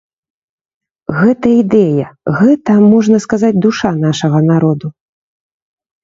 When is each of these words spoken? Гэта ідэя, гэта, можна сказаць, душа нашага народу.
Гэта 1.17 1.47
ідэя, 1.63 2.07
гэта, 2.39 2.77
можна 2.93 3.17
сказаць, 3.25 3.59
душа 3.65 3.91
нашага 4.05 4.39
народу. 4.51 4.87